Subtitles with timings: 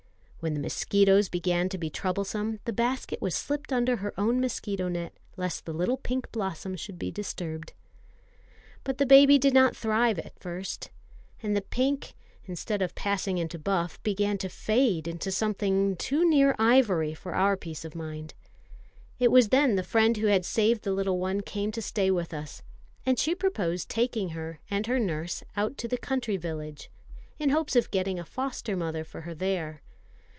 [0.43, 4.87] When the mosquitoes began to be troublesome, the basket was slipped under her own mosquito
[4.87, 7.73] net, lest the little pink blossom should be disturbed.
[8.83, 10.89] But the baby did not thrive at first;
[11.43, 16.55] and the pink, instead of passing into buff, began to fade into something too near
[16.57, 18.33] ivory for our peace of mind.
[19.19, 22.33] It was then the friend who had saved the little one came to stay with
[22.33, 22.63] us;
[23.05, 26.89] and she proposed taking her and her nurse out to her country village,
[27.37, 29.83] in hopes of getting a foster mother for her there.